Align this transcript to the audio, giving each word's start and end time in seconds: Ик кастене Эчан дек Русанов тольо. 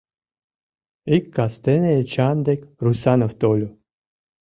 Ик 1.15 1.25
кастене 1.35 1.91
Эчан 2.01 2.37
дек 2.47 2.61
Русанов 2.85 3.33
тольо. 3.41 3.69